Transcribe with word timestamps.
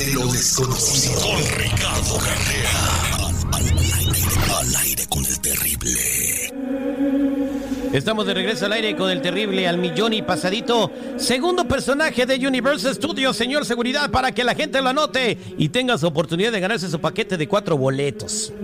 de 0.00 0.14
lo 0.14 0.26
desconocido. 0.28 1.20
Con 1.20 1.42
Ricardo 1.58 2.16
Carrera. 2.16 2.70
Al, 4.58 4.76
aire, 4.76 5.04
con 5.08 5.24
el 5.26 5.40
terrible. 5.40 6.00
Estamos 7.92 8.26
de 8.26 8.32
regreso 8.32 8.64
al 8.66 8.72
aire 8.72 8.96
con 8.96 9.10
el 9.10 9.20
terrible 9.20 9.68
al 9.68 9.76
millón 9.76 10.14
y 10.14 10.22
pasadito. 10.22 10.90
Segundo 11.18 11.68
personaje 11.68 12.24
de 12.24 12.46
Universal 12.46 12.94
Studios, 12.94 13.36
señor 13.36 13.66
seguridad, 13.66 14.10
para 14.10 14.32
que 14.32 14.42
la 14.42 14.54
gente 14.54 14.80
lo 14.80 14.88
anote 14.88 15.36
y 15.58 15.68
tenga 15.68 15.98
su 15.98 16.06
oportunidad 16.06 16.52
de 16.52 16.60
ganarse 16.60 16.88
su 16.88 16.98
paquete 16.98 17.36
de 17.36 17.46
cuatro 17.46 17.76
boletos. 17.76 18.54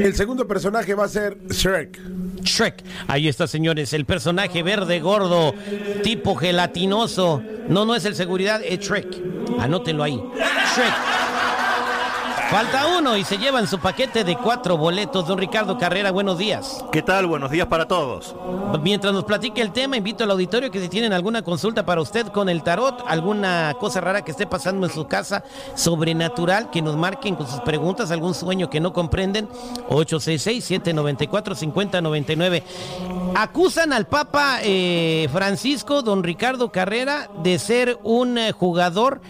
El 0.00 0.14
segundo 0.14 0.46
personaje 0.46 0.94
va 0.94 1.04
a 1.04 1.08
ser 1.08 1.36
Shrek. 1.50 2.00
Shrek. 2.42 2.82
Ahí 3.08 3.28
está, 3.28 3.46
señores, 3.46 3.92
el 3.92 4.06
personaje 4.06 4.62
verde 4.62 5.00
gordo, 5.00 5.54
tipo 6.02 6.34
gelatinoso. 6.34 7.42
No, 7.68 7.84
no 7.84 7.94
es 7.94 8.06
el 8.06 8.14
seguridad, 8.14 8.62
es 8.64 8.78
Shrek. 8.80 9.37
Anótenlo 9.58 10.02
ahí. 10.04 10.22
Falta 12.50 12.98
uno 12.98 13.16
y 13.18 13.24
se 13.24 13.36
llevan 13.36 13.68
su 13.68 13.78
paquete 13.78 14.24
de 14.24 14.34
cuatro 14.34 14.78
boletos. 14.78 15.28
Don 15.28 15.36
Ricardo 15.36 15.76
Carrera, 15.76 16.10
buenos 16.10 16.38
días. 16.38 16.82
¿Qué 16.90 17.02
tal? 17.02 17.26
Buenos 17.26 17.50
días 17.50 17.66
para 17.66 17.86
todos. 17.86 18.34
Mientras 18.82 19.12
nos 19.12 19.24
platique 19.24 19.60
el 19.60 19.70
tema, 19.70 19.98
invito 19.98 20.24
al 20.24 20.30
auditorio 20.30 20.70
que 20.70 20.80
si 20.80 20.88
tienen 20.88 21.12
alguna 21.12 21.42
consulta 21.42 21.84
para 21.84 22.00
usted 22.00 22.28
con 22.28 22.48
el 22.48 22.62
tarot, 22.62 23.04
alguna 23.06 23.76
cosa 23.78 24.00
rara 24.00 24.22
que 24.22 24.30
esté 24.30 24.46
pasando 24.46 24.86
en 24.86 24.92
su 24.94 25.06
casa, 25.06 25.44
sobrenatural, 25.74 26.70
que 26.70 26.80
nos 26.80 26.96
marquen 26.96 27.36
con 27.36 27.46
sus 27.46 27.60
preguntas, 27.60 28.10
algún 28.10 28.32
sueño 28.32 28.70
que 28.70 28.80
no 28.80 28.94
comprenden, 28.94 29.46
866-794-5099. 29.90 32.62
Acusan 33.34 33.92
al 33.92 34.06
Papa 34.06 34.60
eh, 34.62 35.28
Francisco, 35.30 36.00
don 36.00 36.24
Ricardo 36.24 36.72
Carrera, 36.72 37.28
de 37.42 37.58
ser 37.58 37.98
un 38.04 38.38
eh, 38.38 38.52
jugador 38.52 39.20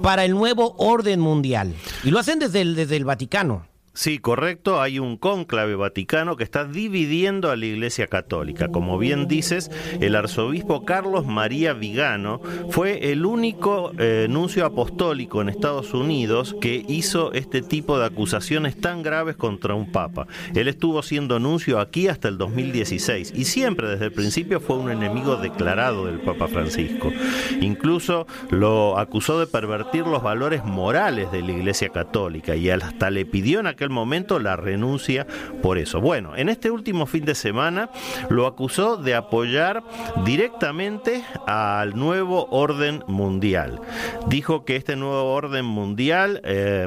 para 0.00 0.24
el 0.24 0.32
nuevo 0.32 0.74
orden 0.78 1.20
mundial. 1.20 1.74
Y 2.02 2.10
lo 2.10 2.18
hacen 2.18 2.38
desde 2.38 2.61
el, 2.62 2.74
desde 2.74 2.96
el 2.96 3.04
Vaticano. 3.04 3.71
Sí, 3.94 4.20
correcto. 4.20 4.80
Hay 4.80 4.98
un 4.98 5.18
cónclave 5.18 5.74
vaticano 5.74 6.36
que 6.36 6.44
está 6.44 6.64
dividiendo 6.64 7.50
a 7.50 7.56
la 7.56 7.66
Iglesia 7.66 8.06
Católica. 8.06 8.68
Como 8.68 8.96
bien 8.96 9.28
dices, 9.28 9.70
el 10.00 10.16
arzobispo 10.16 10.86
Carlos 10.86 11.26
María 11.26 11.74
Vigano 11.74 12.40
fue 12.70 13.12
el 13.12 13.26
único 13.26 13.92
eh, 13.98 14.28
nuncio 14.30 14.64
apostólico 14.64 15.42
en 15.42 15.50
Estados 15.50 15.92
Unidos 15.92 16.56
que 16.58 16.82
hizo 16.88 17.34
este 17.34 17.60
tipo 17.60 17.98
de 17.98 18.06
acusaciones 18.06 18.80
tan 18.80 19.02
graves 19.02 19.36
contra 19.36 19.74
un 19.74 19.92
papa. 19.92 20.26
Él 20.54 20.68
estuvo 20.68 21.02
siendo 21.02 21.38
nuncio 21.38 21.78
aquí 21.78 22.08
hasta 22.08 22.28
el 22.28 22.38
2016 22.38 23.34
y 23.36 23.44
siempre 23.44 23.88
desde 23.88 24.06
el 24.06 24.12
principio 24.12 24.60
fue 24.60 24.78
un 24.78 24.90
enemigo 24.90 25.36
declarado 25.36 26.06
del 26.06 26.20
Papa 26.20 26.48
Francisco. 26.48 27.12
Incluso 27.60 28.26
lo 28.48 28.98
acusó 28.98 29.38
de 29.38 29.46
pervertir 29.46 30.06
los 30.06 30.22
valores 30.22 30.64
morales 30.64 31.30
de 31.30 31.42
la 31.42 31.52
Iglesia 31.52 31.90
Católica 31.90 32.56
y 32.56 32.70
hasta 32.70 33.10
le 33.10 33.26
pidió 33.26 33.60
en 33.60 33.66
aquel 33.66 33.81
momento 33.90 34.38
la 34.38 34.56
renuncia 34.56 35.26
por 35.62 35.78
eso. 35.78 36.00
Bueno, 36.00 36.36
en 36.36 36.48
este 36.48 36.70
último 36.70 37.06
fin 37.06 37.24
de 37.24 37.34
semana 37.34 37.90
lo 38.28 38.46
acusó 38.46 38.96
de 38.96 39.14
apoyar 39.14 39.82
directamente 40.24 41.24
al 41.46 41.96
nuevo 41.96 42.46
orden 42.50 43.02
mundial. 43.06 43.80
Dijo 44.28 44.64
que 44.64 44.76
este 44.76 44.96
nuevo 44.96 45.32
orden 45.32 45.64
mundial 45.64 46.40
eh, 46.44 46.86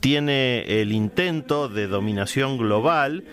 tiene 0.00 0.80
el 0.80 0.92
intento 0.92 1.68
de 1.68 1.86
dominación 1.86 2.58
global 2.58 3.24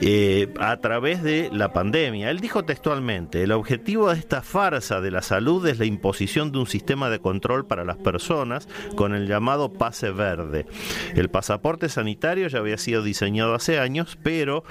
eh, 0.00 0.52
a 0.60 0.76
través 0.78 1.22
de 1.22 1.50
la 1.52 1.72
pandemia. 1.72 2.30
Él 2.30 2.40
dijo 2.40 2.64
textualmente, 2.64 3.42
el 3.42 3.52
objetivo 3.52 4.10
de 4.10 4.18
esta 4.18 4.42
farsa 4.42 5.00
de 5.00 5.10
la 5.10 5.22
salud 5.22 5.66
es 5.66 5.78
la 5.78 5.84
imposición 5.84 6.52
de 6.52 6.58
un 6.58 6.66
sistema 6.66 7.10
de 7.10 7.20
control 7.20 7.66
para 7.66 7.84
las 7.84 7.96
personas 7.96 8.68
con 8.96 9.14
el 9.14 9.26
llamado 9.26 9.72
pase 9.72 10.10
verde. 10.10 10.66
El 11.14 11.28
pasaporte 11.30 11.88
sanitario 11.88 12.47
ya 12.48 12.58
había 12.58 12.78
sido 12.78 13.02
diseñado 13.02 13.54
hace 13.54 13.78
años, 13.78 14.18
pero 14.22 14.64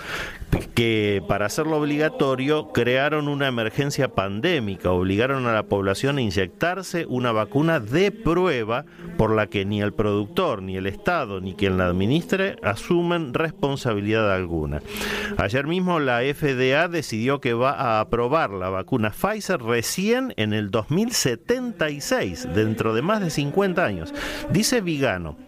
que 0.76 1.24
para 1.28 1.46
hacerlo 1.46 1.78
obligatorio 1.78 2.72
crearon 2.72 3.28
una 3.28 3.48
emergencia 3.48 4.10
pandémica, 4.10 4.92
obligaron 4.92 5.46
a 5.48 5.54
la 5.54 5.64
población 5.64 6.18
a 6.18 6.22
inyectarse 6.22 7.06
una 7.08 7.32
vacuna 7.32 7.80
de 7.80 8.12
prueba 8.12 8.86
por 9.18 9.36
la 9.36 9.48
que 9.48 9.66
ni 9.66 9.82
el 9.82 9.94
productor, 9.94 10.62
ni 10.62 10.78
el 10.78 10.88
Estado, 10.88 11.42
ni 11.42 11.54
quien 11.54 11.78
la 11.78 11.88
administre 11.88 12.58
asumen 12.64 13.34
responsabilidad 13.34 14.32
alguna. 14.32 14.82
Ayer 15.38 15.68
mismo 15.68 16.00
la 16.00 16.22
FDA 16.22 16.88
decidió 16.88 17.42
que 17.42 17.54
va 17.54 17.72
a 17.72 18.00
aprobar 18.00 18.52
la 18.52 18.70
vacuna 18.70 19.12
Pfizer 19.12 19.62
recién 19.62 20.34
en 20.38 20.54
el 20.54 20.72
2076, 20.72 22.50
dentro 22.54 22.94
de 22.94 23.02
más 23.02 23.22
de 23.22 23.30
50 23.30 23.84
años. 23.84 24.14
Dice 24.52 24.82
Vigano, 24.82 25.47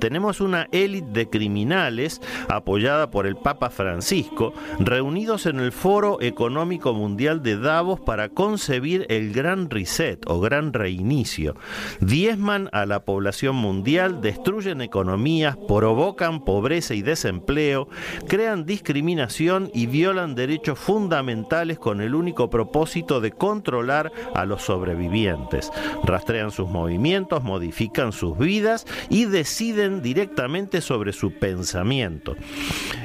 tenemos 0.00 0.40
una 0.40 0.66
élite 0.72 1.10
de 1.12 1.28
criminales 1.28 2.20
apoyada 2.48 3.10
por 3.10 3.26
el 3.26 3.36
Papa 3.36 3.70
Francisco, 3.70 4.52
reunidos 4.78 5.46
en 5.46 5.60
el 5.60 5.70
Foro 5.70 6.20
Económico 6.20 6.92
Mundial 6.94 7.42
de 7.42 7.56
Davos 7.56 8.00
para 8.00 8.30
concebir 8.30 9.06
el 9.08 9.32
Gran 9.32 9.70
Reset 9.70 10.24
o 10.26 10.40
Gran 10.40 10.72
Reinicio. 10.72 11.54
Diezman 12.00 12.68
a 12.72 12.86
la 12.86 13.04
población 13.04 13.56
mundial, 13.56 14.20
destruyen 14.20 14.80
economías, 14.80 15.56
provocan 15.68 16.44
pobreza 16.44 16.94
y 16.94 17.02
desempleo, 17.02 17.88
crean 18.26 18.64
discriminación 18.64 19.70
y 19.74 19.86
violan 19.86 20.34
derechos 20.34 20.78
fundamentales 20.78 21.78
con 21.78 22.00
el 22.00 22.14
único 22.14 22.48
propósito 22.48 23.20
de 23.20 23.32
controlar 23.32 24.10
a 24.34 24.46
los 24.46 24.62
sobrevivientes. 24.62 25.70
Rastrean 26.04 26.50
sus 26.50 26.68
movimientos, 26.68 27.44
modifican 27.44 28.12
sus 28.12 28.38
vidas 28.38 28.86
y 29.10 29.26
deciden 29.26 29.89
directamente 29.98 30.80
sobre 30.80 31.12
su 31.12 31.32
pensamiento. 31.32 32.36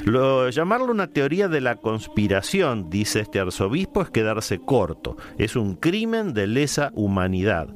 Lo, 0.06 0.50
llamarlo 0.50 0.91
una 0.91 1.07
teoría 1.07 1.47
de 1.47 1.62
la 1.62 1.78
conspiración, 1.78 2.91
dice 2.91 3.22
este 3.22 3.40
arzobispo, 3.40 4.03
es 4.03 4.12
quedarse 4.12 4.59
corto. 4.59 5.18
Es 5.40 5.56
un 5.56 5.75
crimen 5.75 6.34
de 6.34 6.45
lesa 6.45 6.91
humanidad. 6.94 7.69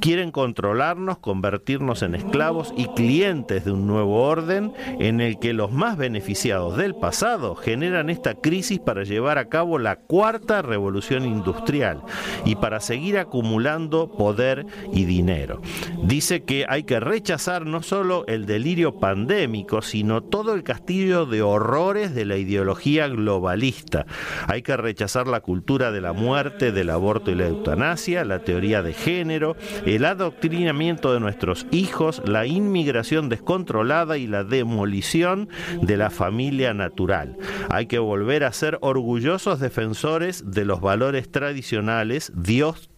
Quieren 0.00 0.30
controlarnos, 0.30 1.18
convertirnos 1.18 2.02
en 2.02 2.14
esclavos 2.14 2.72
y 2.76 2.86
clientes 2.94 3.64
de 3.64 3.72
un 3.72 3.86
nuevo 3.86 4.22
orden 4.22 4.72
en 5.00 5.20
el 5.20 5.38
que 5.38 5.52
los 5.52 5.72
más 5.72 5.96
beneficiados 5.96 6.76
del 6.76 6.94
pasado 6.94 7.56
generan 7.56 8.10
esta 8.10 8.34
crisis 8.34 8.78
para 8.78 9.02
llevar 9.02 9.38
a 9.38 9.48
cabo 9.48 9.78
la 9.78 9.96
cuarta 9.96 10.62
revolución 10.62 11.24
industrial 11.24 12.02
y 12.44 12.56
para 12.56 12.80
seguir 12.80 13.18
acumulando 13.18 14.10
poder 14.12 14.66
y 14.92 15.04
dinero. 15.04 15.60
Dice 16.04 16.44
que 16.44 16.66
hay 16.68 16.84
que 16.84 17.00
rechazar 17.00 17.66
no 17.66 17.82
solo 17.82 18.24
el 18.26 18.35
el 18.36 18.46
delirio 18.46 19.00
pandémico, 19.00 19.82
sino 19.82 20.22
todo 20.22 20.54
el 20.54 20.62
castillo 20.62 21.26
de 21.26 21.42
horrores 21.42 22.14
de 22.14 22.24
la 22.24 22.36
ideología 22.36 23.08
globalista. 23.08 24.06
Hay 24.46 24.62
que 24.62 24.76
rechazar 24.76 25.26
la 25.26 25.40
cultura 25.40 25.90
de 25.90 26.00
la 26.00 26.12
muerte, 26.12 26.70
del 26.70 26.90
aborto 26.90 27.32
y 27.32 27.34
la 27.34 27.48
eutanasia, 27.48 28.24
la 28.24 28.40
teoría 28.40 28.82
de 28.82 28.92
género, 28.92 29.56
el 29.84 30.04
adoctrinamiento 30.04 31.12
de 31.12 31.20
nuestros 31.20 31.66
hijos, 31.72 32.22
la 32.24 32.46
inmigración 32.46 33.28
descontrolada 33.28 34.18
y 34.18 34.26
la 34.26 34.44
demolición 34.44 35.48
de 35.82 35.96
la 35.96 36.10
familia 36.10 36.74
natural. 36.74 37.36
Hay 37.70 37.86
que 37.86 37.98
volver 37.98 38.44
a 38.44 38.52
ser 38.52 38.78
orgullosos 38.82 39.58
defensores 39.58 40.50
de 40.52 40.64
los 40.64 40.80
valores 40.80 41.30
tradicionales, 41.30 42.32
Dios, 42.34 42.88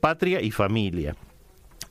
patria 0.00 0.40
y 0.40 0.50
familia. 0.50 1.14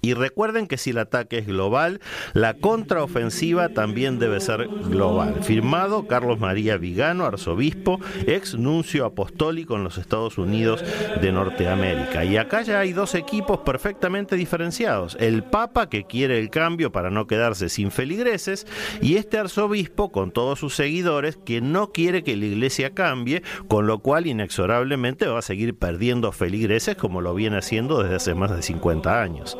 Y 0.01 0.13
recuerden 0.13 0.67
que 0.67 0.77
si 0.77 0.91
el 0.91 0.97
ataque 0.97 1.39
es 1.39 1.47
global, 1.47 1.99
la 2.33 2.53
contraofensiva 2.53 3.69
también 3.69 4.19
debe 4.19 4.39
ser 4.39 4.67
global. 4.67 5.43
Firmado 5.43 6.07
Carlos 6.07 6.39
María 6.39 6.77
Vigano, 6.77 7.25
arzobispo, 7.25 7.99
ex 8.25 8.55
nuncio 8.55 9.05
apostólico 9.05 9.75
en 9.75 9.83
los 9.83 9.97
Estados 9.97 10.37
Unidos 10.37 10.83
de 11.21 11.31
Norteamérica. 11.31 12.23
Y 12.23 12.37
acá 12.37 12.61
ya 12.61 12.79
hay 12.79 12.93
dos 12.93 13.15
equipos 13.15 13.59
perfectamente 13.59 14.35
diferenciados. 14.35 15.17
El 15.19 15.43
Papa 15.43 15.89
que 15.89 16.05
quiere 16.05 16.39
el 16.39 16.49
cambio 16.49 16.91
para 16.91 17.09
no 17.09 17.27
quedarse 17.27 17.69
sin 17.69 17.91
feligreses 17.91 18.67
y 19.01 19.15
este 19.15 19.37
arzobispo 19.37 20.11
con 20.11 20.31
todos 20.31 20.59
sus 20.59 20.75
seguidores 20.75 21.37
que 21.37 21.61
no 21.61 21.91
quiere 21.91 22.23
que 22.23 22.37
la 22.37 22.45
iglesia 22.45 22.93
cambie, 22.93 23.43
con 23.67 23.87
lo 23.87 23.99
cual 23.99 24.27
inexorablemente 24.27 25.27
va 25.27 25.39
a 25.39 25.43
seguir 25.43 25.75
perdiendo 25.77 26.31
feligreses 26.31 26.95
como 26.95 27.21
lo 27.21 27.33
viene 27.33 27.57
haciendo 27.57 28.01
desde 28.01 28.15
hace 28.15 28.35
más 28.35 28.55
de 28.55 28.61
50 28.61 29.21
años. 29.21 29.57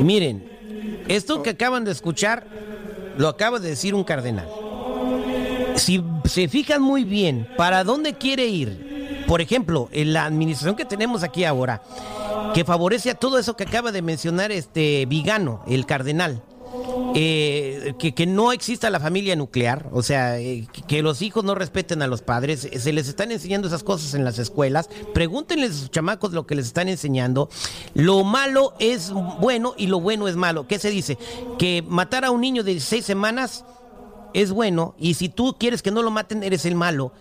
Miren, 0.00 0.48
esto 1.08 1.42
que 1.42 1.50
acaban 1.50 1.84
de 1.84 1.92
escuchar 1.92 2.46
lo 3.16 3.28
acaba 3.28 3.58
de 3.58 3.70
decir 3.70 3.94
un 3.94 4.04
cardenal. 4.04 4.48
Si 5.76 6.02
se 6.24 6.48
fijan 6.48 6.82
muy 6.82 7.04
bien 7.04 7.48
para 7.56 7.84
dónde 7.84 8.14
quiere 8.14 8.46
ir, 8.46 9.24
por 9.26 9.40
ejemplo, 9.40 9.88
en 9.92 10.12
la 10.12 10.24
administración 10.24 10.76
que 10.76 10.84
tenemos 10.84 11.22
aquí 11.22 11.44
ahora, 11.44 11.82
que 12.54 12.64
favorece 12.64 13.10
a 13.10 13.14
todo 13.14 13.38
eso 13.38 13.56
que 13.56 13.64
acaba 13.64 13.90
de 13.90 14.02
mencionar 14.02 14.52
este 14.52 15.06
Vigano, 15.06 15.62
el 15.66 15.86
cardenal. 15.86 16.42
Eh, 17.14 17.94
que, 17.98 18.12
que 18.14 18.26
no 18.26 18.52
exista 18.52 18.90
la 18.90 18.98
familia 19.00 19.36
nuclear, 19.36 19.88
o 19.92 20.02
sea, 20.02 20.38
eh, 20.40 20.66
que, 20.88 21.02
los 21.02 21.22
hijos 21.22 21.44
no 21.44 21.54
respeten 21.54 22.02
a 22.02 22.06
los 22.08 22.22
padres, 22.22 22.64
eh, 22.64 22.78
se 22.80 22.92
les 22.92 23.08
están 23.08 23.30
enseñando 23.30 23.68
esas 23.68 23.84
cosas 23.84 24.14
en 24.14 24.24
las 24.24 24.38
escuelas, 24.38 24.88
pregúntenles 25.12 25.70
a 25.70 25.74
sus 25.74 25.90
chamacos 25.90 26.32
lo 26.32 26.46
que 26.46 26.54
les 26.56 26.66
están 26.66 26.88
enseñando. 26.88 27.48
Lo 27.94 28.24
malo 28.24 28.74
es 28.80 29.12
bueno 29.12 29.74
y 29.76 29.86
lo 29.86 30.00
bueno 30.00 30.26
es 30.28 30.36
malo. 30.36 30.66
¿Qué 30.66 30.78
se 30.78 30.90
dice? 30.90 31.16
Que 31.58 31.84
matar 31.86 32.24
a 32.24 32.30
un 32.32 32.40
niño 32.40 32.64
de 32.64 32.80
seis 32.80 33.04
semanas 33.04 33.64
es 34.32 34.50
bueno 34.50 34.94
y 34.98 35.14
si 35.14 35.28
tú 35.28 35.56
quieres 35.58 35.82
que 35.82 35.92
no 35.92 36.02
lo 36.02 36.10
maten, 36.10 36.42
eres 36.42 36.66
el 36.66 36.74
malo. 36.74 37.12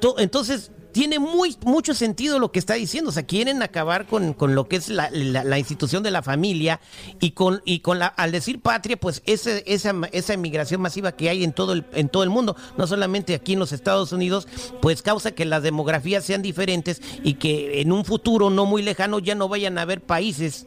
To- 0.00 0.18
Entonces, 0.18 0.72
tiene 0.96 1.18
muy, 1.18 1.54
mucho 1.66 1.92
sentido 1.92 2.38
lo 2.38 2.50
que 2.52 2.58
está 2.58 2.72
diciendo. 2.72 3.10
O 3.10 3.12
sea, 3.12 3.26
quieren 3.26 3.62
acabar 3.62 4.06
con, 4.06 4.32
con 4.32 4.54
lo 4.54 4.66
que 4.66 4.76
es 4.76 4.88
la, 4.88 5.10
la- 5.10 5.58
institución 5.58 6.02
de 6.02 6.10
la 6.10 6.22
familia 6.22 6.80
y 7.20 7.32
con, 7.32 7.60
y 7.66 7.80
con 7.80 7.98
la, 7.98 8.06
al 8.06 8.32
decir 8.32 8.62
patria, 8.62 8.96
pues 8.96 9.22
ese, 9.26 9.62
esa, 9.66 9.92
esa 10.12 10.32
inmigración 10.32 10.80
masiva 10.80 11.12
que 11.12 11.28
hay 11.28 11.44
en 11.44 11.52
todo, 11.52 11.74
el, 11.74 11.84
en 11.92 12.08
todo 12.08 12.22
el 12.22 12.30
mundo, 12.30 12.56
no 12.78 12.86
solamente 12.86 13.34
aquí 13.34 13.52
en 13.52 13.58
los 13.58 13.72
Estados 13.72 14.10
Unidos, 14.12 14.48
pues 14.80 15.02
causa 15.02 15.32
que 15.32 15.44
las 15.44 15.62
demografías 15.62 16.24
sean 16.24 16.40
diferentes 16.40 17.02
y 17.22 17.34
que 17.34 17.82
en 17.82 17.92
un 17.92 18.06
futuro 18.06 18.48
no 18.48 18.64
muy 18.64 18.80
lejano 18.80 19.18
ya 19.18 19.34
no 19.34 19.48
vayan 19.50 19.76
a 19.76 19.82
haber 19.82 20.00
países 20.00 20.66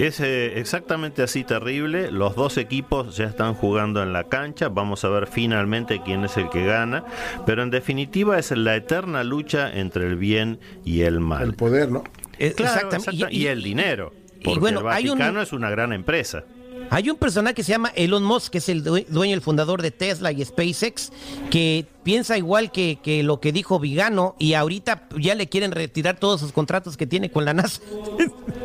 Es 0.00 0.18
eh, 0.20 0.58
exactamente 0.58 1.22
así 1.22 1.44
terrible. 1.44 2.10
Los 2.10 2.34
dos 2.34 2.56
equipos 2.56 3.16
ya 3.16 3.24
están 3.26 3.54
jugando 3.54 4.02
en 4.02 4.12
la 4.12 4.24
cancha. 4.24 4.68
Vamos 4.68 5.04
a 5.04 5.08
ver 5.10 5.26
finalmente 5.26 6.00
quién 6.04 6.24
es 6.24 6.36
el 6.38 6.48
que 6.48 6.64
gana. 6.64 7.04
Pero 7.44 7.62
en 7.62 7.70
definitiva 7.70 8.38
es 8.38 8.50
la 8.52 8.76
eterna 8.76 9.24
lucha 9.24 9.70
entre 9.70 10.06
el 10.06 10.16
bien 10.16 10.58
y 10.84 11.02
el 11.02 11.20
mal. 11.20 11.42
El 11.42 11.54
poder, 11.54 11.90
¿no? 11.90 12.02
Eh, 12.38 12.52
Claro, 12.56 12.74
exactamente. 12.74 13.10
exacta- 13.10 13.32
y, 13.34 13.46
el 13.46 13.62
dinero. 13.62 14.12
y 14.40 14.44
Porque 14.44 14.60
bueno, 14.60 14.80
el 14.80 14.88
hay 14.88 15.08
un- 15.10 15.18
Vaticano 15.18 15.42
es 15.42 15.52
una 15.52 15.68
gran 15.68 15.92
empresa. 15.92 16.44
Hay 16.92 17.08
un 17.10 17.16
personaje 17.18 17.54
que 17.54 17.62
se 17.62 17.70
llama 17.72 17.92
Elon 17.94 18.24
Musk, 18.24 18.50
que 18.52 18.58
es 18.58 18.68
el 18.70 18.82
due- 18.82 19.06
dueño, 19.08 19.34
el 19.34 19.42
fundador 19.42 19.80
de 19.82 19.90
Tesla 19.90 20.32
y 20.32 20.42
SpaceX, 20.44 21.12
que 21.50 21.84
piensa 22.02 22.36
igual 22.38 22.72
que, 22.72 22.98
que 23.02 23.22
lo 23.22 23.38
que 23.38 23.52
dijo 23.52 23.78
Vigano 23.78 24.34
y 24.38 24.54
ahorita 24.54 25.06
ya 25.18 25.34
le 25.36 25.46
quieren 25.48 25.70
retirar 25.72 26.18
todos 26.18 26.40
sus 26.40 26.52
contratos 26.52 26.96
que 26.96 27.06
tiene 27.06 27.30
con 27.30 27.44
la 27.44 27.52
NASA. 27.54 27.80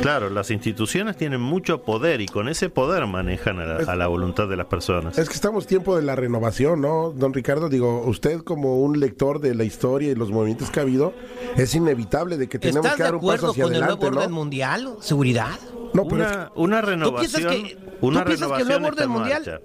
Claro, 0.00 0.30
las 0.30 0.50
instituciones 0.50 1.16
tienen 1.16 1.40
mucho 1.40 1.82
poder 1.82 2.20
y 2.20 2.26
con 2.26 2.48
ese 2.48 2.70
poder 2.70 3.06
manejan 3.06 3.58
a 3.60 3.64
la, 3.64 3.92
a 3.92 3.96
la 3.96 4.06
voluntad 4.06 4.48
de 4.48 4.56
las 4.56 4.66
personas. 4.66 5.18
Es 5.18 5.28
que 5.28 5.34
estamos 5.34 5.66
tiempo 5.66 5.94
de 5.94 6.02
la 6.02 6.16
renovación, 6.16 6.80
¿no? 6.80 7.12
Don 7.14 7.34
Ricardo, 7.34 7.68
digo, 7.68 8.02
usted 8.06 8.40
como 8.40 8.80
un 8.80 8.98
lector 8.98 9.40
de 9.40 9.54
la 9.54 9.64
historia 9.64 10.10
y 10.10 10.14
los 10.14 10.30
movimientos 10.30 10.70
que 10.70 10.80
ha 10.80 10.82
habido, 10.82 11.12
es 11.56 11.74
inevitable 11.74 12.38
de 12.38 12.48
que 12.48 12.58
tenemos 12.58 12.86
¿Estás 12.86 12.96
que 12.96 13.02
de 13.02 13.08
dar 13.08 13.14
un 13.14 13.20
paso 13.20 13.32
acuerdo 13.32 13.50
hacia 13.50 13.64
con 13.64 13.74
el 13.74 13.80
nuevo 13.80 13.94
adelante, 13.94 14.18
orden 14.18 14.30
¿no? 14.30 14.36
mundial? 14.36 14.96
¿Seguridad? 15.00 15.58
No, 15.92 16.06
pero 16.08 16.24
es 16.24 16.30
Una, 16.30 16.52
una 16.54 16.80
¿Tú 16.80 17.16
piensas 17.16 17.42
renovación, 17.42 17.50
que, 17.50 17.78
una 18.00 18.20
tú 18.20 18.26
piensas 18.26 18.52
que 18.52 18.62
el 18.62 18.68
renovación 18.68 18.68
nuevo 18.68 18.86
orden 18.86 19.04
en 19.04 19.10
mundial... 19.10 19.62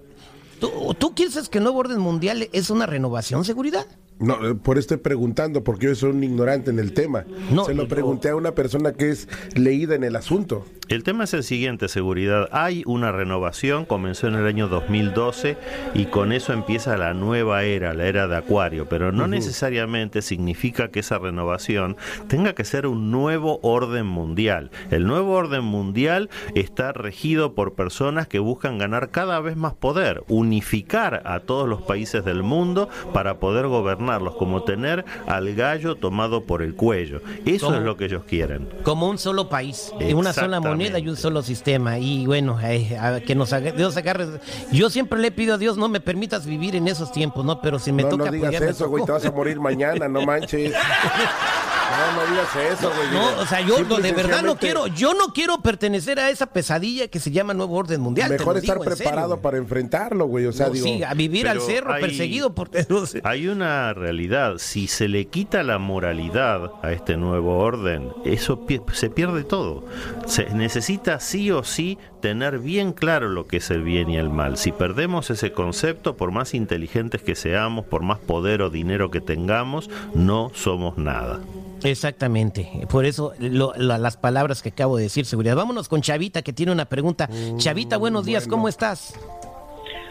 ¿tú, 0.59 0.95
¿Tú 0.97 1.15
piensas 1.15 1.49
que 1.49 1.57
el 1.59 1.63
nuevo 1.63 1.79
orden 1.79 1.99
mundial 1.99 2.49
es 2.51 2.69
una 2.69 2.85
renovación 2.85 3.45
seguridad? 3.45 3.85
No, 4.19 4.45
eh, 4.45 4.55
por 4.55 4.77
estoy 4.77 4.97
preguntando, 4.97 5.63
porque 5.63 5.87
yo 5.87 5.95
soy 5.95 6.11
un 6.11 6.23
ignorante 6.23 6.71
en 6.71 6.79
el 6.79 6.93
tema. 6.93 7.25
No, 7.51 7.65
Se 7.65 7.73
lo 7.73 7.87
pregunté 7.87 8.29
a 8.29 8.35
una 8.35 8.53
persona 8.53 8.93
que 8.93 9.09
es 9.09 9.27
leída 9.55 9.95
en 9.95 10.03
el 10.03 10.15
asunto. 10.15 10.65
El 10.87 11.03
tema 11.03 11.23
es 11.23 11.33
el 11.33 11.43
siguiente, 11.43 11.87
seguridad. 11.87 12.47
Hay 12.51 12.83
una 12.85 13.11
renovación, 13.11 13.85
comenzó 13.85 14.27
en 14.27 14.35
el 14.35 14.45
año 14.45 14.67
2012 14.67 15.57
y 15.95 16.05
con 16.05 16.31
eso 16.31 16.53
empieza 16.53 16.95
la 16.95 17.15
nueva 17.15 17.63
era, 17.63 17.95
la 17.95 18.05
era 18.05 18.27
de 18.27 18.35
Acuario, 18.35 18.87
pero 18.87 19.11
no 19.11 19.27
necesariamente 19.27 20.21
significa 20.21 20.89
que 20.89 20.99
esa 20.99 21.17
renovación 21.17 21.97
tenga 22.27 22.53
que 22.53 22.65
ser 22.65 22.85
un 22.85 23.09
nuevo 23.09 23.59
orden 23.63 24.05
mundial. 24.05 24.69
El 24.91 25.07
nuevo 25.07 25.33
orden 25.33 25.63
mundial 25.63 26.29
está 26.53 26.93
regido 26.93 27.55
por 27.55 27.73
personas 27.73 28.27
que 28.27 28.37
buscan 28.37 28.77
ganar 28.77 29.09
cada 29.09 29.39
vez 29.39 29.57
más 29.57 29.73
poder, 29.73 30.23
unificar 30.27 31.23
a 31.25 31.39
todos 31.39 31.67
los 31.67 31.81
países 31.81 32.23
del 32.23 32.43
mundo 32.43 32.89
para 33.11 33.39
poder 33.39 33.65
gobernarlos, 34.05 34.35
como 34.35 34.63
tener 34.63 35.03
al 35.27 35.53
gallo 35.55 35.95
tomado 35.95 36.43
por 36.45 36.61
el 36.61 36.75
cuello. 36.75 37.21
Eso 37.45 37.75
es 37.75 37.81
lo 37.81 37.97
que 37.97 38.05
ellos 38.05 38.23
quieren. 38.27 38.69
Como 38.83 39.09
un 39.09 39.17
solo 39.17 39.49
país, 39.49 39.91
una 40.13 40.33
sola 40.33 40.59
moneda 40.59 40.99
y 40.99 41.09
un 41.09 41.15
solo 41.17 41.41
sistema. 41.41 41.97
Y 41.99 42.25
bueno, 42.25 42.59
eh, 42.61 42.97
a- 42.99 43.19
que 43.19 43.35
nos 43.35 43.51
haga- 43.53 43.71
Dios 43.71 43.97
agarre. 43.97 44.27
Yo 44.71 44.89
siempre 44.89 45.19
le 45.19 45.31
pido 45.31 45.55
a 45.55 45.57
Dios, 45.57 45.77
no 45.77 45.89
me 45.89 45.99
permitas 45.99 46.45
vivir 46.45 46.75
en 46.75 46.87
esos 46.87 47.11
tiempos, 47.11 47.43
¿no? 47.45 47.61
Pero 47.61 47.79
si 47.79 47.91
me 47.91 48.03
no, 48.03 48.09
toca 48.09 48.25
no 48.25 48.31
digas 48.31 48.61
eso, 48.61 48.89
güey, 48.89 49.03
te 49.05 49.11
vas 49.11 49.25
a 49.25 49.31
morir 49.31 49.59
mañana, 49.59 50.07
no 50.07 50.21
manches. 50.25 50.73
No, 51.91 52.21
no 52.21 52.31
digas 52.31 52.55
eso, 52.79 52.91
güey. 52.95 53.11
No, 53.11 53.41
o 53.41 53.45
sea, 53.45 53.61
yo 53.61 53.83
no, 53.83 53.97
de 53.97 54.11
verdad 54.11 54.41
no 54.43 54.57
quiero, 54.57 54.87
yo 54.87 55.13
no 55.13 55.33
quiero 55.33 55.59
pertenecer 55.61 56.19
a 56.19 56.29
esa 56.29 56.47
pesadilla 56.47 57.07
que 57.07 57.19
se 57.19 57.31
llama 57.31 57.53
Nuevo 57.53 57.75
Orden 57.75 58.01
Mundial. 58.01 58.29
te 58.29 58.37
Mejor 58.37 58.55
lo 58.55 58.59
estar 58.59 58.75
digo 58.77 58.83
en 58.85 58.97
serio, 58.97 59.03
preparado 59.11 59.39
para 59.41 59.57
enfrentarlo, 59.57 60.25
güey. 60.25 60.45
O 60.47 60.51
sea, 60.51 60.67
No, 60.67 60.73
digo, 60.73 60.85
sí, 60.85 61.03
a 61.03 61.13
vivir 61.13 61.47
al 61.47 61.61
cerro 61.61 61.93
hay- 61.93 62.01
perseguido 62.01 62.53
por... 62.53 62.69
no 62.89 63.05
sé. 63.05 63.21
Hay 63.23 63.47
una 63.47 63.93
realidad, 63.93 64.55
si 64.57 64.87
se 64.87 65.07
le 65.07 65.25
quita 65.27 65.63
la 65.63 65.77
moralidad 65.77 66.71
a 66.81 66.91
este 66.91 67.17
nuevo 67.17 67.57
orden, 67.59 68.09
eso 68.25 68.65
pi- 68.65 68.81
se 68.91 69.09
pierde 69.09 69.43
todo. 69.43 69.85
Se 70.25 70.45
necesita 70.53 71.19
sí 71.19 71.51
o 71.51 71.63
sí 71.63 71.97
tener 72.21 72.59
bien 72.59 72.91
claro 72.93 73.29
lo 73.29 73.45
que 73.47 73.57
es 73.57 73.69
el 73.69 73.83
bien 73.83 74.09
y 74.09 74.17
el 74.17 74.29
mal. 74.29 74.57
Si 74.57 74.71
perdemos 74.71 75.29
ese 75.29 75.51
concepto, 75.51 76.17
por 76.17 76.31
más 76.31 76.53
inteligentes 76.55 77.21
que 77.21 77.35
seamos, 77.35 77.85
por 77.85 78.01
más 78.01 78.17
poder 78.19 78.61
o 78.63 78.69
dinero 78.69 79.11
que 79.11 79.21
tengamos, 79.21 79.89
no 80.15 80.51
somos 80.55 80.97
nada. 80.97 81.39
Exactamente, 81.85 82.69
por 82.89 83.05
eso 83.05 83.33
lo- 83.39 83.73
la- 83.77 83.97
las 83.97 84.17
palabras 84.17 84.61
que 84.61 84.69
acabo 84.69 84.97
de 84.97 85.03
decir, 85.03 85.25
seguridad. 85.25 85.55
Vámonos 85.55 85.87
con 85.87 86.01
Chavita 86.01 86.41
que 86.41 86.51
tiene 86.53 86.71
una 86.71 86.85
pregunta. 86.85 87.29
Chavita, 87.57 87.97
buenos 87.97 88.25
días, 88.25 88.47
¿cómo 88.47 88.67
estás? 88.67 89.13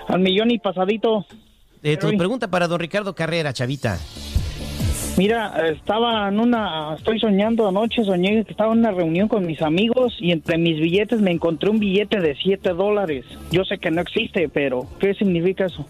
Al 0.09 0.21
millón 0.21 0.51
y 0.51 0.59
pasadito. 0.59 1.27
Eh, 1.83 1.97
tu 1.99 2.17
pregunta 2.17 2.49
para 2.49 2.67
don 2.69 2.79
Ricardo 2.81 3.15
Carrera, 3.15 3.53
Chavita. 3.53 3.99
Mira, 5.17 5.69
estaba 5.69 6.29
en 6.29 6.41
una, 6.41 6.97
estoy 6.97 7.21
soñando 7.21 7.69
anoche, 7.69 8.03
soñé 8.05 8.45
que 8.45 8.51
estaba 8.51 8.73
en 8.73 8.81
una 8.81 8.91
reunión 8.91 9.29
con 9.29 9.47
mis 9.47 9.63
amigos 9.63 10.17
y 10.19 10.33
entre 10.33 10.59
mis 10.59 10.81
billetes 10.81 11.21
me 11.21 11.31
encontré 11.31 11.71
un 11.71 11.79
billete 11.79 12.21
de 12.21 12.35
7 12.35 12.71
dólares. 12.71 13.25
Yo 13.53 13.65
sé 13.65 13.79
que 13.79 13.93
no 13.93 14.01
existe, 14.01 14.49
pero 14.49 14.89
¿qué 14.99 15.15
significa 15.15 15.67
eso? 15.67 15.87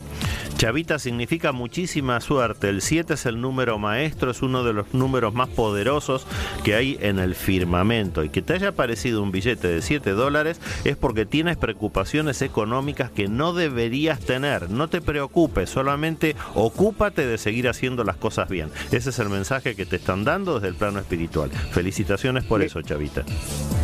Chavita 0.56 0.98
significa 0.98 1.52
muchísima 1.52 2.20
suerte. 2.20 2.68
El 2.68 2.80
7 2.80 3.14
es 3.14 3.26
el 3.26 3.40
número 3.40 3.78
maestro, 3.78 4.30
es 4.30 4.40
uno 4.40 4.62
de 4.62 4.72
los 4.72 4.94
números 4.94 5.34
más 5.34 5.48
poderosos 5.48 6.26
que 6.62 6.74
hay 6.74 6.96
en 7.00 7.18
el 7.18 7.34
firmamento. 7.34 8.22
Y 8.24 8.28
que 8.28 8.40
te 8.40 8.54
haya 8.54 8.68
aparecido 8.68 9.22
un 9.22 9.32
billete 9.32 9.68
de 9.68 9.82
7 9.82 10.12
dólares 10.12 10.60
es 10.84 10.96
porque 10.96 11.26
tienes 11.26 11.56
preocupaciones 11.56 12.40
económicas 12.40 13.10
que 13.10 13.26
no 13.26 13.52
deberías 13.52 14.20
tener. 14.20 14.70
No 14.70 14.88
te 14.88 15.00
preocupes, 15.00 15.70
solamente 15.70 16.36
ocúpate 16.54 17.26
de 17.26 17.36
seguir 17.36 17.68
haciendo 17.68 18.04
las 18.04 18.16
cosas 18.16 18.48
bien. 18.48 18.70
Ese 18.92 19.10
es 19.10 19.13
el 19.18 19.28
mensaje 19.28 19.74
que 19.74 19.86
te 19.86 19.96
están 19.96 20.24
dando 20.24 20.54
desde 20.54 20.68
el 20.68 20.74
plano 20.74 21.00
espiritual. 21.00 21.50
Felicitaciones 21.50 22.44
por 22.44 22.62
eso, 22.62 22.80
Chavita. 22.82 23.22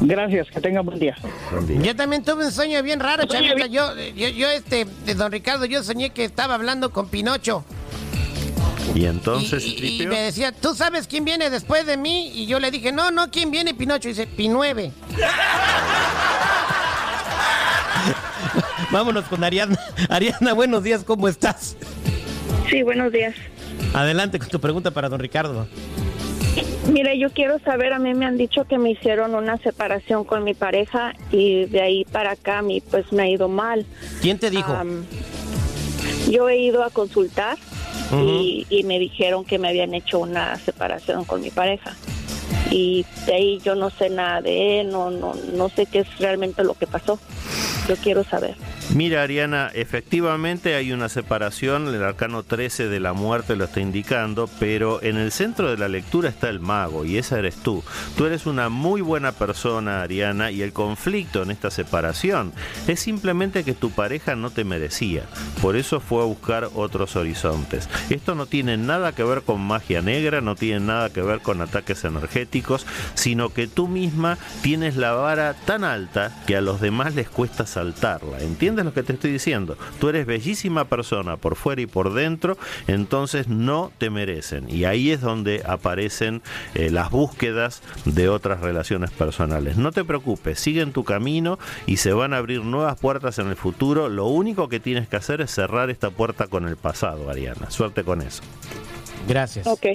Gracias, 0.01 0.49
que 0.49 0.61
tenga 0.61 0.81
buen 0.83 0.99
día. 0.99 1.17
Buen 1.51 1.67
día. 1.67 1.81
Yo 1.81 1.97
también 1.97 2.23
tuve 2.25 2.47
un 2.47 2.53
sueño 2.53 2.83
bien 2.83 3.01
raro, 3.01 3.25
Chavita. 3.27 3.67
Yo, 3.67 3.95
yo, 4.17 4.29
yo, 4.29 4.49
este, 4.51 4.87
de 5.05 5.15
don 5.15 5.31
Ricardo, 5.33 5.65
yo 5.67 5.83
soñé 5.83 6.11
que 6.11 6.25
estaba 6.25 6.55
hablando 6.55 6.91
con 6.91 7.09
Pinocho. 7.09 7.65
Y 8.95 9.05
entonces, 9.05 9.63
y- 9.65 10.05
me 10.07 10.21
decía, 10.21 10.51
¿tú 10.53 10.75
sabes 10.75 11.07
quién 11.07 11.25
viene 11.25 11.49
después 11.51 11.87
de 11.87 11.97
mí? 11.97 12.33
Y 12.35 12.47
yo 12.47 12.59
le 12.59 12.71
dije, 12.73 12.91
no, 12.93 13.11
no, 13.13 13.31
¿quién 13.31 13.51
viene 13.51 13.73
Pinocho? 13.75 14.09
Y 14.09 14.13
dice, 14.13 14.27
Pinueve. 14.27 14.91
Vámonos 18.91 19.25
con 19.27 19.45
Ariadna. 19.45 19.79
Ariadna, 20.09 20.53
buenos 20.53 20.83
días, 20.83 21.05
¿cómo 21.05 21.29
estás? 21.29 21.77
Sí, 22.69 22.83
buenos 22.83 23.13
días. 23.13 23.35
Adelante 23.95 24.39
con 24.39 24.49
tu 24.49 24.61
pregunta 24.61 24.91
para 24.91 25.09
don 25.09 25.21
Ricardo. 25.21 25.67
Mire, 26.91 27.19
yo 27.19 27.31
quiero 27.31 27.59
saber, 27.61 27.93
a 27.93 27.99
mí 27.99 28.15
me 28.15 28.27
han 28.27 28.37
dicho 28.37 28.65
que 28.65 28.79
me 28.79 28.91
hicieron 28.91 29.35
una 29.35 29.59
separación 29.59 30.25
con 30.25 30.43
mi 30.43 30.55
pareja 30.55 31.15
y 31.31 31.67
de 31.67 31.83
ahí 31.83 32.05
para 32.05 32.33
acá 32.33 32.59
a 32.59 32.63
mí 32.63 32.81
pues 32.81 33.13
me 33.13 33.23
ha 33.23 33.29
ido 33.29 33.49
mal. 33.49 33.87
¿Quién 34.21 34.39
te 34.39 34.51
dijo? 34.51 34.75
Yo 36.29 36.49
he 36.49 36.59
ido 36.59 36.83
a 36.83 36.91
consultar 36.91 37.59
y, 38.13 38.67
y 38.69 38.83
me 38.85 38.99
dijeron 38.99 39.45
que 39.45 39.59
me 39.59 39.69
habían 39.69 39.95
hecho 39.95 40.19
una 40.19 40.57
separación 40.57 41.25
con 41.25 41.41
mi 41.41 41.51
pareja. 41.51 41.95
Y 42.71 43.05
de 43.27 43.35
ahí 43.35 43.59
yo 43.65 43.75
no 43.75 43.91
sé 43.91 44.11
nada 44.11 44.41
de 44.41 44.81
él, 44.81 44.91
no, 44.91 45.11
no, 45.11 45.35
no 45.55 45.69
sé 45.69 45.87
qué 45.87 46.01
es 46.01 46.19
realmente 46.19 46.65
lo 46.65 46.75
que 46.75 46.87
pasó. 46.87 47.19
Yo 47.89 47.97
quiero 47.97 48.25
saber. 48.25 48.57
Mira, 48.93 49.23
Ariana, 49.23 49.71
efectivamente 49.73 50.75
hay 50.75 50.91
una 50.91 51.09
separación, 51.09 51.87
el 51.87 52.03
arcano 52.03 52.43
13 52.43 52.89
de 52.89 52.99
la 52.99 53.13
muerte 53.13 53.55
lo 53.55 53.67
está 53.67 53.81
indicando, 53.81 54.51
pero 54.59 55.01
en 55.01 55.17
el 55.17 55.31
centro 55.31 55.71
de 55.71 55.77
la 55.77 55.87
lectura 55.87 56.29
está 56.29 56.49
el 56.49 56.59
mago 56.59 57.05
y 57.05 57.17
esa 57.17 57.39
eres 57.39 57.55
tú. 57.55 57.85
Tú 58.17 58.27
eres 58.27 58.47
una 58.47 58.69
muy 58.69 59.01
buena 59.01 59.31
persona, 59.31 60.03
Ariana, 60.03 60.51
y 60.51 60.63
el 60.63 60.73
conflicto 60.73 61.45
en 61.45 61.53
esta 61.53 61.71
separación 61.71 62.53
es 62.89 62.99
simplemente 62.99 63.63
que 63.63 63.75
tu 63.75 63.93
pareja 63.93 64.35
no 64.35 64.51
te 64.51 64.65
merecía. 64.65 65.23
Por 65.63 65.77
eso 65.77 66.01
fue 66.01 66.23
a 66.23 66.27
buscar 66.27 66.69
otros 66.75 67.15
horizontes. 67.15 67.89
Esto 68.11 68.35
no 68.35 68.47
tiene 68.47 68.77
nada 68.77 69.13
que 69.13 69.23
ver 69.23 69.43
con 69.43 69.61
magia 69.61 70.03
negra, 70.03 70.41
no 70.41 70.57
tiene 70.57 70.81
nada 70.81 71.11
que 71.11 71.23
ver 71.23 71.43
con 71.43 71.61
ataques 71.61 72.03
energéticos, 72.05 72.87
sino 73.15 73.51
que 73.51 73.69
tú 73.69 73.87
misma 73.87 74.37
tienes 74.63 74.97
la 74.97 75.13
vara 75.13 75.55
tan 75.55 75.85
alta 75.85 76.43
que 76.49 76.57
a 76.57 76.61
los 76.61 76.81
demás 76.81 77.15
les 77.15 77.29
cuesta 77.29 77.67
saltarla. 77.67 78.41
¿Entiendes? 78.41 78.80
Lo 78.85 78.95
que 78.95 79.03
te 79.03 79.13
estoy 79.13 79.33
diciendo. 79.33 79.77
Tú 79.99 80.09
eres 80.09 80.27
bellísima 80.27 80.85
persona 80.85 81.37
por 81.37 81.57
fuera 81.57 81.83
y 81.83 81.87
por 81.87 82.13
dentro, 82.13 82.57
entonces 82.87 83.49
no 83.49 83.93
te 83.99 84.11
merecen. 84.11 84.69
Y 84.69 84.85
ahí 84.85 85.11
es 85.11 85.21
donde 85.21 85.63
aparecen 85.67 86.43
eh, 86.75 86.91
las 86.91 87.11
búsquedas 87.11 87.83
de 88.05 88.29
otras 88.29 88.61
relaciones 88.61 89.11
personales. 89.11 89.77
No 89.77 89.93
te 89.93 90.05
preocupes, 90.05 90.59
sigue 90.61 90.83
en 90.83 90.93
tu 90.93 91.05
camino 91.05 91.59
y 91.87 91.99
se 91.99 92.13
van 92.13 92.35
a 92.35 92.39
abrir 92.39 92.65
nuevas 92.65 92.99
puertas 92.99 93.39
en 93.39 93.49
el 93.49 93.57
futuro. 93.57 94.09
Lo 94.09 94.27
único 94.27 94.69
que 94.69 94.81
tienes 94.81 95.09
que 95.09 95.17
hacer 95.17 95.41
es 95.41 95.51
cerrar 95.51 95.91
esta 95.91 96.11
puerta 96.11 96.47
con 96.47 96.67
el 96.67 96.77
pasado, 96.77 97.31
Ariana. 97.31 97.71
Suerte 97.71 98.05
con 98.05 98.23
eso. 98.23 98.43
Gracias. 99.29 99.67
Ok. 99.67 99.87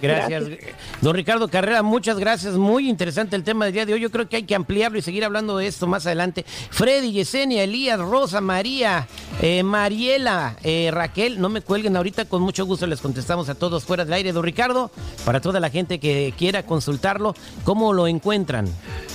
Gracias. 0.00 0.44
Don 1.02 1.14
Ricardo 1.14 1.48
Carrera, 1.48 1.82
muchas 1.82 2.18
gracias. 2.18 2.54
Muy 2.54 2.88
interesante 2.88 3.36
el 3.36 3.44
tema 3.44 3.66
del 3.66 3.74
día 3.74 3.84
de 3.84 3.92
hoy. 3.92 4.00
Yo 4.00 4.10
creo 4.10 4.26
que 4.28 4.36
hay 4.36 4.44
que 4.44 4.54
ampliarlo 4.54 4.96
y 4.96 5.02
seguir 5.02 5.24
hablando 5.24 5.58
de 5.58 5.66
esto 5.66 5.86
más 5.86 6.06
adelante. 6.06 6.46
Freddy, 6.70 7.12
Yesenia, 7.12 7.64
Elías, 7.64 8.00
Rosa, 8.00 8.40
María, 8.40 9.06
eh, 9.42 9.62
Mariela, 9.62 10.56
eh, 10.62 10.88
Raquel, 10.92 11.38
no 11.38 11.50
me 11.50 11.60
cuelguen 11.60 11.96
ahorita, 11.96 12.24
con 12.24 12.40
mucho 12.42 12.64
gusto 12.64 12.86
les 12.86 13.02
contestamos 13.02 13.50
a 13.50 13.54
todos 13.54 13.84
fuera 13.84 14.04
del 14.04 14.14
aire. 14.14 14.32
Don 14.32 14.42
Ricardo, 14.42 14.90
para 15.24 15.40
toda 15.40 15.60
la 15.60 15.68
gente 15.68 16.00
que 16.00 16.32
quiera 16.36 16.64
consultarlo, 16.64 17.34
¿cómo 17.64 17.92
lo 17.92 18.08
encuentran? 18.08 18.66